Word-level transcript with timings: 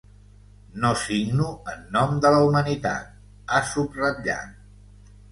No 0.83 0.89
signo 1.01 1.49
en 1.73 1.83
nom 1.97 2.15
de 2.25 2.31
la 2.35 2.39
humanitat, 2.45 3.11
ha 3.51 3.61
subratllat. 3.73 5.13